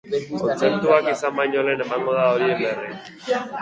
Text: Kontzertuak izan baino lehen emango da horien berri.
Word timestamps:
Kontzertuak 0.37 1.11
izan 1.13 1.37
baino 1.41 1.67
lehen 1.69 1.87
emango 1.87 2.19
da 2.21 2.27
horien 2.35 2.61
berri. 2.67 2.95